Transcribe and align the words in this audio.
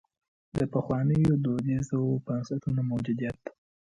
د 0.55 0.57
پخوانیو 0.73 1.33
دودیزو 1.43 2.01
بنسټونو 2.25 2.81
موجودیت. 2.91 3.39